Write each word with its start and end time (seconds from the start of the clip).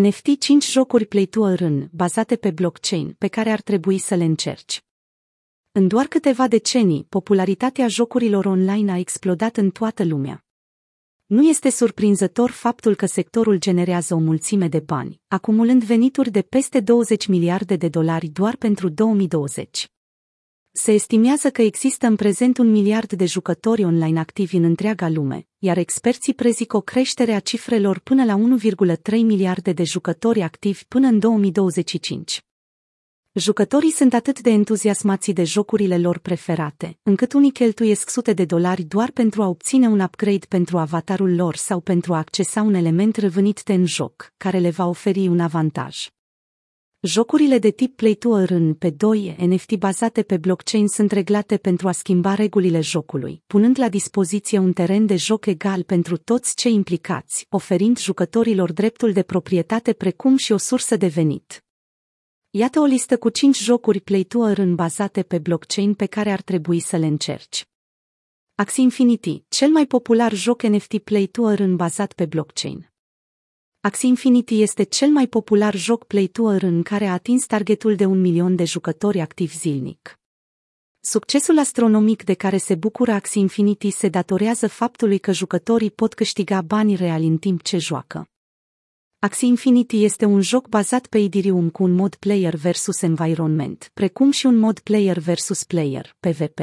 NFT 0.00 0.38
5 0.38 0.70
jocuri 0.70 1.06
Play 1.06 1.26
to 1.26 1.48
Earn, 1.48 1.88
bazate 1.92 2.36
pe 2.36 2.50
blockchain, 2.50 3.14
pe 3.18 3.28
care 3.28 3.50
ar 3.50 3.60
trebui 3.60 3.98
să 3.98 4.14
le 4.14 4.24
încerci. 4.24 4.84
În 5.72 5.88
doar 5.88 6.06
câteva 6.06 6.48
decenii, 6.48 7.06
popularitatea 7.08 7.88
jocurilor 7.88 8.44
online 8.44 8.92
a 8.92 8.98
explodat 8.98 9.56
în 9.56 9.70
toată 9.70 10.04
lumea. 10.04 10.44
Nu 11.26 11.48
este 11.48 11.70
surprinzător 11.70 12.50
faptul 12.50 12.94
că 12.94 13.06
sectorul 13.06 13.58
generează 13.58 14.14
o 14.14 14.18
mulțime 14.18 14.68
de 14.68 14.80
bani, 14.80 15.20
acumulând 15.28 15.84
venituri 15.84 16.30
de 16.30 16.42
peste 16.42 16.80
20 16.80 17.26
miliarde 17.26 17.76
de 17.76 17.88
dolari 17.88 18.26
doar 18.26 18.56
pentru 18.56 18.88
2020. 18.88 19.93
Se 20.76 20.92
estimează 20.92 21.50
că 21.50 21.62
există 21.62 22.06
în 22.06 22.16
prezent 22.16 22.58
un 22.58 22.70
miliard 22.70 23.12
de 23.12 23.24
jucători 23.24 23.84
online 23.84 24.18
activi 24.18 24.56
în 24.56 24.64
întreaga 24.64 25.08
lume, 25.08 25.46
iar 25.58 25.76
experții 25.76 26.34
prezic 26.34 26.72
o 26.72 26.80
creștere 26.80 27.32
a 27.32 27.40
cifrelor 27.40 27.98
până 27.98 28.24
la 28.24 28.36
1,3 28.36 28.96
miliarde 29.10 29.72
de 29.72 29.84
jucători 29.84 30.42
activi 30.42 30.84
până 30.88 31.06
în 31.06 31.18
2025. 31.18 32.44
Jucătorii 33.32 33.90
sunt 33.90 34.14
atât 34.14 34.40
de 34.40 34.50
entuziasmați 34.50 35.30
de 35.30 35.44
jocurile 35.44 35.98
lor 35.98 36.18
preferate, 36.18 36.98
încât 37.02 37.32
unii 37.32 37.52
cheltuiesc 37.52 38.10
sute 38.10 38.32
de 38.32 38.44
dolari 38.44 38.82
doar 38.82 39.10
pentru 39.10 39.42
a 39.42 39.48
obține 39.48 39.88
un 39.88 40.00
upgrade 40.00 40.46
pentru 40.48 40.78
avatarul 40.78 41.34
lor 41.34 41.56
sau 41.56 41.80
pentru 41.80 42.14
a 42.14 42.18
accesa 42.18 42.62
un 42.62 42.74
element 42.74 43.16
răvânit 43.16 43.62
de 43.62 43.72
în 43.72 43.86
joc, 43.86 44.32
care 44.36 44.58
le 44.58 44.70
va 44.70 44.86
oferi 44.86 45.28
un 45.28 45.40
avantaj. 45.40 46.08
Jocurile 47.06 47.58
de 47.58 47.70
tip 47.70 47.96
Play 47.96 48.14
to 48.14 48.38
Earn 48.38 48.74
pe 48.74 48.90
2 48.90 49.36
NFT 49.38 49.76
bazate 49.76 50.22
pe 50.22 50.36
blockchain 50.36 50.88
sunt 50.88 51.10
reglate 51.10 51.56
pentru 51.56 51.88
a 51.88 51.92
schimba 51.92 52.34
regulile 52.34 52.80
jocului, 52.80 53.42
punând 53.46 53.78
la 53.78 53.88
dispoziție 53.88 54.58
un 54.58 54.72
teren 54.72 55.06
de 55.06 55.16
joc 55.16 55.46
egal 55.46 55.82
pentru 55.82 56.16
toți 56.16 56.54
cei 56.56 56.74
implicați, 56.74 57.46
oferind 57.48 57.98
jucătorilor 57.98 58.72
dreptul 58.72 59.12
de 59.12 59.22
proprietate 59.22 59.92
precum 59.92 60.36
și 60.36 60.52
o 60.52 60.56
sursă 60.56 60.96
de 60.96 61.06
venit. 61.06 61.64
Iată 62.50 62.80
o 62.80 62.84
listă 62.84 63.18
cu 63.18 63.28
5 63.28 63.62
jocuri 63.62 64.00
Play 64.00 64.22
to 64.22 64.48
Earn 64.48 64.74
bazate 64.74 65.22
pe 65.22 65.38
blockchain 65.38 65.94
pe 65.94 66.06
care 66.06 66.30
ar 66.30 66.40
trebui 66.40 66.80
să 66.80 66.96
le 66.96 67.06
încerci. 67.06 67.66
Axie 68.54 68.82
Infinity, 68.82 69.44
cel 69.48 69.68
mai 69.68 69.86
popular 69.86 70.32
joc 70.32 70.62
NFT 70.62 70.98
Play 70.98 71.26
to 71.26 71.50
Earn 71.50 71.76
bazat 71.76 72.12
pe 72.12 72.26
blockchain. 72.26 72.93
Axie 73.86 74.08
Infinity 74.08 74.62
este 74.62 74.82
cel 74.82 75.08
mai 75.08 75.26
popular 75.26 75.74
joc 75.74 76.04
Play 76.04 76.26
to 76.26 76.52
Earn 76.52 76.82
care 76.82 77.06
a 77.06 77.12
atins 77.12 77.46
targetul 77.46 77.94
de 77.94 78.04
un 78.04 78.20
milion 78.20 78.56
de 78.56 78.64
jucători 78.64 79.20
activi 79.20 79.56
zilnic. 79.56 80.18
Succesul 81.00 81.58
astronomic 81.58 82.24
de 82.24 82.34
care 82.34 82.56
se 82.56 82.74
bucură 82.74 83.12
Axie 83.12 83.40
Infinity 83.40 83.90
se 83.90 84.08
datorează 84.08 84.68
faptului 84.68 85.18
că 85.18 85.32
jucătorii 85.32 85.90
pot 85.90 86.14
câștiga 86.14 86.62
bani 86.62 86.94
reali 86.94 87.26
în 87.26 87.36
timp 87.36 87.62
ce 87.62 87.78
joacă. 87.78 88.28
Axie 89.18 89.48
Infinity 89.48 90.04
este 90.04 90.24
un 90.24 90.40
joc 90.40 90.68
bazat 90.68 91.06
pe 91.06 91.18
Ethereum 91.18 91.70
cu 91.70 91.82
un 91.82 91.92
mod 91.92 92.14
player 92.14 92.54
versus 92.54 93.02
environment, 93.02 93.90
precum 93.94 94.30
și 94.30 94.46
un 94.46 94.56
mod 94.56 94.78
player 94.78 95.18
versus 95.18 95.64
player, 95.64 96.16
PvP. 96.20 96.58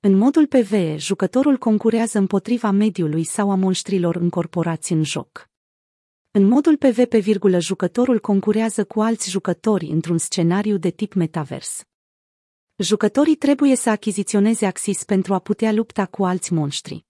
În 0.00 0.16
modul 0.16 0.46
PvE, 0.46 0.96
jucătorul 0.96 1.56
concurează 1.56 2.18
împotriva 2.18 2.70
mediului 2.70 3.24
sau 3.24 3.50
a 3.50 3.54
monștrilor 3.54 4.16
încorporați 4.16 4.92
în 4.92 5.02
joc. 5.02 5.54
În 6.36 6.44
modul 6.44 6.76
PvP, 6.76 7.14
jucătorul 7.58 8.20
concurează 8.20 8.84
cu 8.84 9.00
alți 9.00 9.30
jucători 9.30 9.86
într-un 9.86 10.18
scenariu 10.18 10.76
de 10.76 10.90
tip 10.90 11.12
metavers. 11.12 11.84
Jucătorii 12.76 13.36
trebuie 13.36 13.76
să 13.76 13.90
achiziționeze 13.90 14.66
Axis 14.66 15.04
pentru 15.04 15.34
a 15.34 15.38
putea 15.38 15.72
lupta 15.72 16.06
cu 16.06 16.24
alți 16.24 16.52
monștri. 16.52 17.04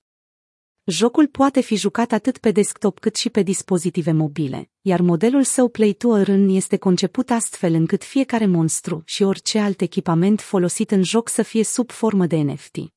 Jocul 0.84 1.26
poate 1.26 1.60
fi 1.60 1.76
jucat 1.76 2.12
atât 2.12 2.38
pe 2.38 2.50
desktop 2.50 2.98
cât 2.98 3.16
și 3.16 3.30
pe 3.30 3.42
dispozitive 3.42 4.12
mobile, 4.12 4.70
iar 4.80 5.00
modelul 5.00 5.42
său 5.42 5.68
Play 5.68 5.92
to 5.92 6.16
Earn 6.16 6.48
este 6.48 6.76
conceput 6.76 7.30
astfel 7.30 7.74
încât 7.74 8.04
fiecare 8.04 8.46
monstru 8.46 9.02
și 9.04 9.22
orice 9.22 9.58
alt 9.58 9.80
echipament 9.80 10.40
folosit 10.40 10.90
în 10.90 11.02
joc 11.02 11.28
să 11.28 11.42
fie 11.42 11.64
sub 11.64 11.90
formă 11.90 12.26
de 12.26 12.36
NFT. 12.36 12.95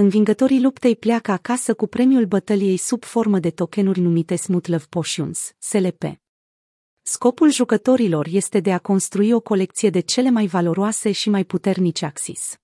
Învingătorii 0.00 0.60
luptei 0.60 0.96
pleacă 0.96 1.30
acasă 1.30 1.74
cu 1.74 1.86
premiul 1.86 2.24
bătăliei 2.24 2.76
sub 2.76 3.04
formă 3.04 3.38
de 3.38 3.50
tokenuri 3.50 4.00
numite 4.00 4.36
Smooth 4.36 4.68
Love 4.68 4.84
Potions, 4.88 5.52
SLP. 5.58 6.02
Scopul 7.02 7.50
jucătorilor 7.50 8.26
este 8.30 8.60
de 8.60 8.72
a 8.72 8.78
construi 8.78 9.32
o 9.32 9.40
colecție 9.40 9.90
de 9.90 10.00
cele 10.00 10.30
mai 10.30 10.46
valoroase 10.46 11.12
și 11.12 11.30
mai 11.30 11.44
puternice 11.44 12.04
Axis. 12.04 12.56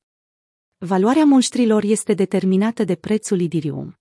Valoarea 0.79 1.25
monștrilor 1.25 1.83
este 1.83 2.15
determinată 2.15 2.85
de 2.85 2.95
prețul 2.95 3.41
Idirium. 3.41 3.99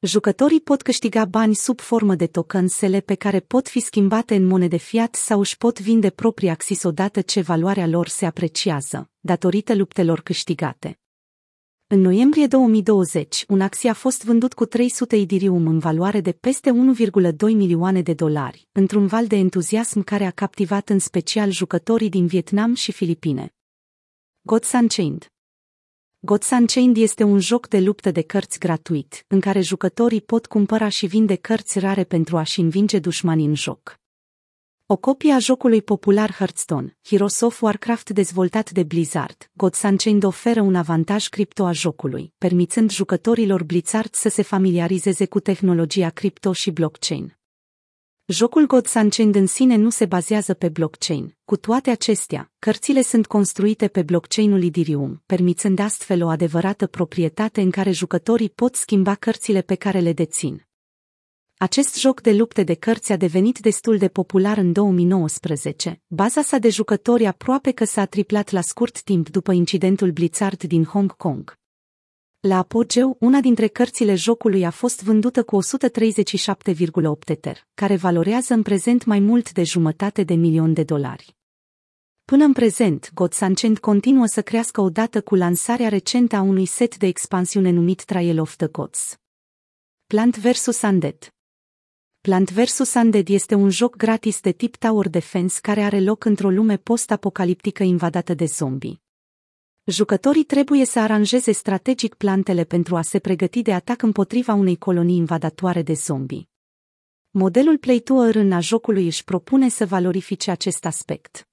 Jucătorii 0.00 0.60
pot 0.60 0.82
câștiga 0.82 1.24
bani 1.24 1.54
sub 1.54 1.80
formă 1.80 2.14
de 2.14 2.26
token 2.26 2.68
SLP 2.68 3.04
pe 3.04 3.14
care 3.14 3.40
pot 3.40 3.68
fi 3.68 3.80
schimbate 3.80 4.34
în 4.34 4.44
monede 4.44 4.76
fiat 4.76 5.14
sau 5.14 5.40
își 5.40 5.56
pot 5.56 5.80
vinde 5.80 6.10
proprii 6.10 6.48
Axis 6.48 6.82
odată 6.82 7.20
ce 7.20 7.40
valoarea 7.40 7.86
lor 7.86 8.08
se 8.08 8.26
apreciază, 8.26 9.10
datorită 9.20 9.74
luptelor 9.74 10.20
câștigate. 10.20 11.00
În 11.88 12.00
noiembrie 12.00 12.46
2020, 12.46 13.44
un 13.48 13.60
Axie 13.60 13.90
a 13.90 13.92
fost 13.92 14.24
vândut 14.24 14.54
cu 14.54 14.64
300 14.64 15.16
idirium 15.16 15.66
în 15.66 15.78
valoare 15.78 16.20
de 16.20 16.32
peste 16.32 16.70
1,2 16.70 17.36
milioane 17.38 18.02
de 18.02 18.14
dolari, 18.14 18.68
într-un 18.72 19.06
val 19.06 19.26
de 19.26 19.36
entuziasm 19.36 20.02
care 20.02 20.24
a 20.24 20.30
captivat 20.30 20.88
în 20.88 20.98
special 20.98 21.50
jucătorii 21.50 22.08
din 22.08 22.26
Vietnam 22.26 22.74
și 22.74 22.92
Filipine. 22.92 23.54
Gods 24.40 24.72
Unchained 24.72 25.26
Gods 26.18 26.50
Unchained 26.50 26.96
este 26.96 27.22
un 27.22 27.40
joc 27.40 27.68
de 27.68 27.80
luptă 27.80 28.10
de 28.10 28.22
cărți 28.22 28.58
gratuit, 28.58 29.24
în 29.28 29.40
care 29.40 29.60
jucătorii 29.60 30.20
pot 30.20 30.46
cumpăra 30.46 30.88
și 30.88 31.06
vinde 31.06 31.34
cărți 31.34 31.78
rare 31.78 32.04
pentru 32.04 32.36
a-și 32.36 32.60
învinge 32.60 32.98
dușmanii 32.98 33.46
în 33.46 33.54
joc. 33.54 33.98
O 34.88 34.96
copie 34.96 35.32
a 35.32 35.38
jocului 35.38 35.82
popular 35.82 36.32
Hearthstone, 36.32 36.96
Heroes 37.08 37.40
of 37.40 37.62
Warcraft 37.62 38.10
dezvoltat 38.10 38.70
de 38.70 38.82
Blizzard, 38.82 39.50
Gods 39.52 39.82
Unchained 39.82 40.24
oferă 40.24 40.60
un 40.60 40.74
avantaj 40.74 41.28
cripto 41.28 41.64
a 41.64 41.72
jocului, 41.72 42.32
permițând 42.38 42.90
jucătorilor 42.90 43.64
Blizzard 43.64 44.14
să 44.14 44.28
se 44.28 44.42
familiarizeze 44.42 45.26
cu 45.26 45.40
tehnologia 45.40 46.10
cripto 46.10 46.52
și 46.52 46.70
blockchain. 46.70 47.36
Jocul 48.26 48.66
Gods 48.66 48.94
Unchained 48.94 49.34
în 49.34 49.46
sine 49.46 49.76
nu 49.76 49.90
se 49.90 50.06
bazează 50.06 50.54
pe 50.54 50.68
blockchain. 50.68 51.36
Cu 51.44 51.56
toate 51.56 51.90
acestea, 51.90 52.52
cărțile 52.58 53.02
sunt 53.02 53.26
construite 53.26 53.88
pe 53.88 54.02
blockchain-ul 54.02 54.64
Ethereum, 54.64 55.22
permițând 55.26 55.78
astfel 55.78 56.22
o 56.22 56.28
adevărată 56.28 56.86
proprietate 56.86 57.60
în 57.60 57.70
care 57.70 57.90
jucătorii 57.90 58.50
pot 58.50 58.74
schimba 58.74 59.14
cărțile 59.14 59.62
pe 59.62 59.74
care 59.74 59.98
le 59.98 60.12
dețin. 60.12 60.65
Acest 61.58 61.98
joc 61.98 62.20
de 62.20 62.32
lupte 62.32 62.62
de 62.62 62.74
cărți 62.74 63.12
a 63.12 63.16
devenit 63.16 63.58
destul 63.58 63.98
de 63.98 64.08
popular 64.08 64.56
în 64.56 64.72
2019. 64.72 66.00
Baza 66.06 66.42
sa 66.42 66.58
de 66.58 66.68
jucători 66.68 67.26
aproape 67.26 67.70
că 67.70 67.84
s-a 67.84 68.04
triplat 68.04 68.50
la 68.50 68.60
scurt 68.60 69.02
timp 69.02 69.28
după 69.28 69.52
incidentul 69.52 70.10
Blizzard 70.10 70.62
din 70.62 70.84
Hong 70.84 71.16
Kong. 71.16 71.58
La 72.40 72.58
apogeu, 72.58 73.16
una 73.20 73.40
dintre 73.40 73.66
cărțile 73.66 74.14
jocului 74.14 74.64
a 74.64 74.70
fost 74.70 75.02
vândută 75.02 75.42
cu 75.42 75.58
137,8 75.62 77.18
Tether, 77.24 77.66
care 77.74 77.96
valorează 77.96 78.54
în 78.54 78.62
prezent 78.62 79.04
mai 79.04 79.18
mult 79.18 79.52
de 79.52 79.62
jumătate 79.62 80.22
de 80.22 80.34
milion 80.34 80.72
de 80.72 80.82
dolari. 80.82 81.36
Până 82.24 82.44
în 82.44 82.52
prezent, 82.52 83.10
Gods 83.14 83.40
Unchained 83.40 83.78
continuă 83.78 84.26
să 84.26 84.42
crească 84.42 84.80
odată 84.80 85.20
cu 85.20 85.34
lansarea 85.34 85.88
recentă 85.88 86.36
a 86.36 86.40
unui 86.40 86.66
set 86.66 86.96
de 86.96 87.06
expansiune 87.06 87.70
numit 87.70 88.04
Trial 88.04 88.38
of 88.38 88.56
the 88.56 88.66
Gods. 88.66 89.18
Plant 90.06 90.36
vs. 90.38 90.82
Undead 90.82 91.30
Plant 92.26 92.50
vs. 92.50 92.94
Undead 92.94 93.28
este 93.28 93.54
un 93.54 93.70
joc 93.70 93.96
gratis 93.96 94.40
de 94.40 94.52
tip 94.52 94.76
Tower 94.76 95.08
Defense 95.08 95.58
care 95.62 95.82
are 95.82 96.00
loc 96.00 96.24
într-o 96.24 96.50
lume 96.50 96.76
post-apocaliptică 96.76 97.82
invadată 97.82 98.34
de 98.34 98.44
zombie. 98.44 99.00
Jucătorii 99.84 100.44
trebuie 100.44 100.84
să 100.84 100.98
aranjeze 100.98 101.52
strategic 101.52 102.14
plantele 102.14 102.64
pentru 102.64 102.96
a 102.96 103.02
se 103.02 103.18
pregăti 103.18 103.62
de 103.62 103.72
atac 103.72 104.02
împotriva 104.02 104.54
unei 104.54 104.76
colonii 104.76 105.16
invadatoare 105.16 105.82
de 105.82 105.92
zombie. 105.92 106.48
Modelul 107.30 107.78
Play 107.78 107.98
to 107.98 108.24
Earn 108.24 108.52
a 108.52 108.60
jocului 108.60 109.04
își 109.04 109.24
propune 109.24 109.68
să 109.68 109.86
valorifice 109.86 110.50
acest 110.50 110.84
aspect. 110.84 111.48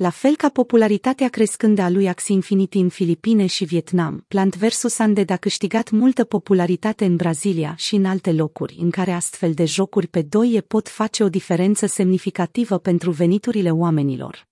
La 0.00 0.10
fel 0.10 0.36
ca 0.36 0.48
popularitatea 0.48 1.28
crescândă 1.28 1.82
a 1.82 1.88
lui 1.88 2.08
Axie 2.08 2.34
Infinity 2.34 2.78
în 2.78 2.88
Filipine 2.88 3.46
și 3.46 3.64
Vietnam, 3.64 4.24
Plant 4.28 4.56
vs. 4.56 4.98
Undead 4.98 5.30
a 5.30 5.36
câștigat 5.36 5.90
multă 5.90 6.24
popularitate 6.24 7.04
în 7.04 7.16
Brazilia 7.16 7.74
și 7.76 7.94
în 7.94 8.04
alte 8.04 8.32
locuri, 8.32 8.76
în 8.80 8.90
care 8.90 9.12
astfel 9.12 9.54
de 9.54 9.64
jocuri 9.64 10.06
pe 10.06 10.22
doie 10.22 10.60
pot 10.60 10.88
face 10.88 11.22
o 11.22 11.28
diferență 11.28 11.86
semnificativă 11.86 12.78
pentru 12.78 13.10
veniturile 13.10 13.70
oamenilor. 13.70 14.48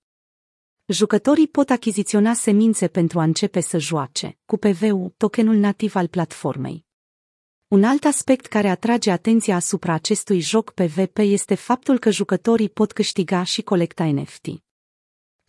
Jucătorii 0.85 1.47
pot 1.47 1.69
achiziționa 1.69 2.33
semințe 2.33 2.87
pentru 2.87 3.19
a 3.19 3.23
începe 3.23 3.59
să 3.59 3.77
joace, 3.77 4.37
cu 4.45 4.57
PV-ul, 4.57 5.13
tokenul 5.17 5.55
nativ 5.55 5.95
al 5.95 6.07
platformei. 6.07 6.85
Un 7.67 7.83
alt 7.83 8.03
aspect 8.05 8.45
care 8.45 8.67
atrage 8.67 9.11
atenția 9.11 9.55
asupra 9.55 9.93
acestui 9.93 10.39
joc 10.39 10.71
PvP 10.71 11.17
este 11.17 11.55
faptul 11.55 11.99
că 11.99 12.09
jucătorii 12.11 12.69
pot 12.69 12.91
câștiga 12.91 13.43
și 13.43 13.61
colecta 13.61 14.05
NFT. 14.05 14.66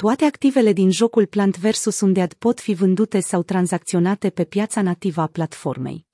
Toate 0.03 0.25
activele 0.25 0.73
din 0.73 0.91
jocul 0.91 1.27
Plant 1.27 1.59
vs. 1.59 2.00
Undead 2.00 2.33
pot 2.33 2.61
fi 2.61 2.75
vândute 2.75 3.21
sau 3.21 3.43
tranzacționate 3.43 4.31
pe 4.31 4.45
piața 4.45 4.83
nativă 4.83 5.21
a 5.21 5.27
platformei. 5.27 6.06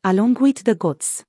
Along 0.00 0.38
with 0.40 0.60
the 0.62 0.74
Gods 0.74 1.24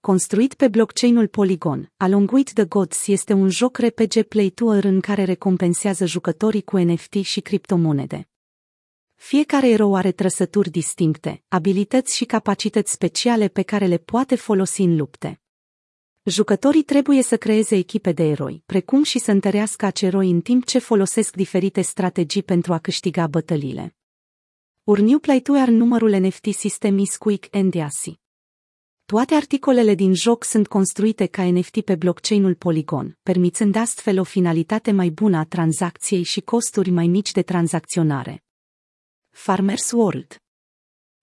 construit 0.00 0.54
pe 0.54 0.68
blockchain-ul 0.68 1.28
Polygon, 1.28 1.92
Along 1.96 2.30
with 2.30 2.52
the 2.52 2.64
Gods 2.64 3.06
este 3.06 3.32
un 3.32 3.48
joc 3.48 3.78
RPG 3.78 4.22
Play 4.22 4.50
to 4.50 4.74
Earn 4.74 5.00
care 5.00 5.24
recompensează 5.24 6.04
jucătorii 6.06 6.62
cu 6.62 6.78
NFT 6.78 7.14
și 7.14 7.40
criptomonede. 7.40 8.28
Fiecare 9.14 9.68
erou 9.68 9.94
are 9.94 10.12
trăsături 10.12 10.70
distincte, 10.70 11.42
abilități 11.48 12.16
și 12.16 12.24
capacități 12.24 12.92
speciale 12.92 13.48
pe 13.48 13.62
care 13.62 13.86
le 13.86 13.98
poate 13.98 14.34
folosi 14.34 14.82
în 14.82 14.96
lupte. 14.96 15.39
Jucătorii 16.30 16.82
trebuie 16.82 17.22
să 17.22 17.36
creeze 17.36 17.76
echipe 17.76 18.12
de 18.12 18.22
eroi, 18.22 18.62
precum 18.66 19.02
și 19.02 19.18
să 19.18 19.30
întărească 19.30 19.86
acei 19.86 20.08
eroi 20.08 20.30
în 20.30 20.40
timp 20.40 20.64
ce 20.64 20.78
folosesc 20.78 21.36
diferite 21.36 21.80
strategii 21.80 22.42
pentru 22.42 22.72
a 22.72 22.78
câștiga 22.78 23.26
bătăliile. 23.26 23.96
Urniu 24.84 25.18
Play 25.18 25.40
to 25.40 25.56
Earn 25.56 25.74
numărul 25.74 26.10
NFT 26.10 26.44
System 26.44 26.98
is 26.98 27.16
Quick 27.16 27.54
and 27.54 27.74
Easy. 27.74 28.20
Toate 29.04 29.34
articolele 29.34 29.94
din 29.94 30.14
joc 30.14 30.44
sunt 30.44 30.68
construite 30.68 31.26
ca 31.26 31.50
NFT 31.50 31.80
pe 31.80 31.94
blockchain-ul 31.94 32.54
Polygon, 32.54 33.18
permițând 33.22 33.76
astfel 33.76 34.18
o 34.18 34.24
finalitate 34.24 34.90
mai 34.90 35.10
bună 35.10 35.36
a 35.38 35.44
tranzacției 35.44 36.22
și 36.22 36.40
costuri 36.40 36.90
mai 36.90 37.06
mici 37.06 37.32
de 37.32 37.42
tranzacționare. 37.42 38.44
Farmers 39.30 39.90
World 39.90 40.40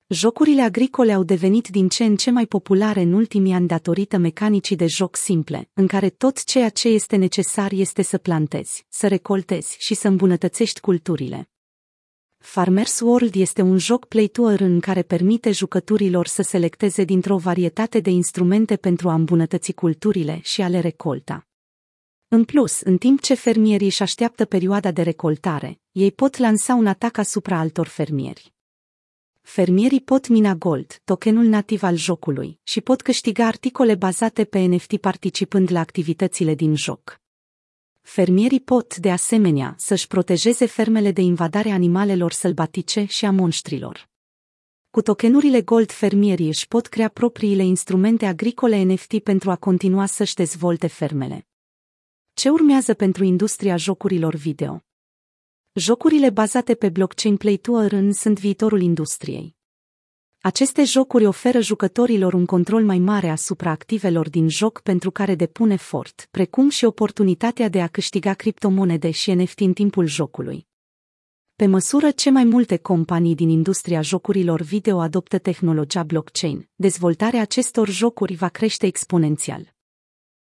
Jocurile 0.09 0.61
agricole 0.61 1.13
au 1.13 1.23
devenit 1.23 1.67
din 1.67 1.89
ce 1.89 2.03
în 2.03 2.15
ce 2.15 2.31
mai 2.31 2.45
populare 2.45 3.01
în 3.01 3.13
ultimii 3.13 3.53
ani 3.53 3.67
datorită 3.67 4.17
mecanicii 4.17 4.75
de 4.75 4.87
joc 4.87 5.15
simple, 5.15 5.69
în 5.73 5.87
care 5.87 6.09
tot 6.09 6.43
ceea 6.43 6.69
ce 6.69 6.87
este 6.87 7.15
necesar 7.15 7.71
este 7.71 8.01
să 8.01 8.17
plantezi, 8.17 8.85
să 8.89 9.07
recoltezi 9.07 9.75
și 9.79 9.93
să 9.93 10.07
îmbunătățești 10.07 10.79
culturile. 10.79 11.49
Farmers 12.37 12.99
World 12.99 13.35
este 13.35 13.61
un 13.61 13.77
joc 13.77 14.05
play 14.05 14.27
to 14.27 14.49
earn 14.49 14.63
în 14.63 14.79
care 14.79 15.01
permite 15.01 15.51
jucătorilor 15.51 16.27
să 16.27 16.41
selecteze 16.41 17.03
dintr-o 17.03 17.37
varietate 17.37 17.99
de 17.99 18.09
instrumente 18.09 18.75
pentru 18.75 19.09
a 19.09 19.13
îmbunătăți 19.13 19.71
culturile 19.71 20.39
și 20.43 20.61
a 20.61 20.67
le 20.67 20.79
recolta. 20.79 21.47
În 22.27 22.43
plus, 22.43 22.79
în 22.79 22.97
timp 22.97 23.21
ce 23.21 23.33
fermierii 23.33 23.87
își 23.87 24.01
așteaptă 24.01 24.45
perioada 24.45 24.91
de 24.91 25.01
recoltare, 25.01 25.79
ei 25.91 26.11
pot 26.11 26.37
lansa 26.37 26.73
un 26.73 26.87
atac 26.87 27.17
asupra 27.17 27.59
altor 27.59 27.87
fermieri. 27.87 28.55
Fermierii 29.49 30.01
pot 30.01 30.27
mina 30.27 30.55
gold, 30.55 31.01
tokenul 31.03 31.45
nativ 31.45 31.83
al 31.83 31.95
jocului, 31.95 32.59
și 32.63 32.81
pot 32.81 33.01
câștiga 33.01 33.45
articole 33.45 33.95
bazate 33.95 34.45
pe 34.45 34.59
NFT 34.59 34.97
participând 34.97 35.71
la 35.71 35.79
activitățile 35.79 36.55
din 36.55 36.75
joc. 36.75 37.21
Fermierii 38.01 38.59
pot, 38.59 38.97
de 38.97 39.11
asemenea, 39.11 39.75
să-și 39.77 40.07
protejeze 40.07 40.65
fermele 40.65 41.11
de 41.11 41.21
invadare 41.21 41.69
animalelor 41.69 42.31
sălbatice 42.31 43.05
și 43.05 43.25
a 43.25 43.31
monștrilor. 43.31 44.09
Cu 44.89 45.01
tokenurile 45.01 45.61
Gold, 45.61 45.91
fermierii 45.91 46.47
își 46.47 46.67
pot 46.67 46.87
crea 46.87 47.09
propriile 47.09 47.63
instrumente 47.63 48.25
agricole 48.25 48.81
NFT 48.81 49.19
pentru 49.19 49.51
a 49.51 49.55
continua 49.55 50.05
să-și 50.05 50.33
dezvolte 50.33 50.87
fermele. 50.87 51.47
Ce 52.33 52.49
urmează 52.49 52.93
pentru 52.93 53.23
industria 53.23 53.77
jocurilor 53.77 54.35
video? 54.35 54.86
Jocurile 55.79 56.29
bazate 56.29 56.75
pe 56.75 56.89
blockchain 56.89 57.37
Play 57.37 57.57
to 57.57 57.81
Earn 57.81 58.11
sunt 58.11 58.39
viitorul 58.39 58.81
industriei. 58.81 59.55
Aceste 60.41 60.83
jocuri 60.83 61.25
oferă 61.25 61.59
jucătorilor 61.59 62.33
un 62.33 62.45
control 62.45 62.83
mai 62.83 62.99
mare 62.99 63.29
asupra 63.29 63.69
activelor 63.69 64.29
din 64.29 64.49
joc 64.49 64.81
pentru 64.81 65.11
care 65.11 65.35
depun 65.35 65.69
efort, 65.69 66.27
precum 66.31 66.69
și 66.69 66.85
oportunitatea 66.85 67.69
de 67.69 67.81
a 67.81 67.87
câștiga 67.87 68.33
criptomonede 68.33 69.11
și 69.11 69.31
NFT 69.33 69.59
în 69.59 69.73
timpul 69.73 70.05
jocului. 70.05 70.67
Pe 71.55 71.65
măsură 71.65 72.11
ce 72.11 72.29
mai 72.29 72.43
multe 72.43 72.77
companii 72.77 73.35
din 73.35 73.49
industria 73.49 74.01
jocurilor 74.01 74.61
video 74.61 74.99
adoptă 74.99 75.37
tehnologia 75.37 76.03
blockchain, 76.03 76.69
dezvoltarea 76.75 77.41
acestor 77.41 77.89
jocuri 77.89 78.35
va 78.35 78.49
crește 78.49 78.85
exponențial. 78.85 79.76